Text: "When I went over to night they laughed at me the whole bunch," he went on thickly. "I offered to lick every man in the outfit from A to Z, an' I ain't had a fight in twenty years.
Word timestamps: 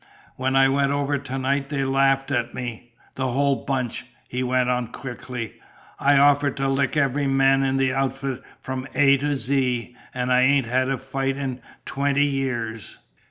"When 0.35 0.55
I 0.55 0.67
went 0.67 0.91
over 0.91 1.19
to 1.19 1.37
night 1.37 1.69
they 1.69 1.83
laughed 1.85 2.31
at 2.31 2.55
me 2.55 2.91
the 3.13 3.27
whole 3.27 3.65
bunch," 3.65 4.07
he 4.27 4.41
went 4.41 4.67
on 4.67 4.91
thickly. 4.91 5.53
"I 5.99 6.17
offered 6.17 6.57
to 6.57 6.67
lick 6.69 6.97
every 6.97 7.27
man 7.27 7.61
in 7.61 7.77
the 7.77 7.93
outfit 7.93 8.41
from 8.59 8.87
A 8.95 9.17
to 9.17 9.35
Z, 9.35 9.95
an' 10.11 10.31
I 10.31 10.41
ain't 10.41 10.65
had 10.65 10.89
a 10.89 10.97
fight 10.97 11.37
in 11.37 11.61
twenty 11.85 12.25
years. 12.25 12.97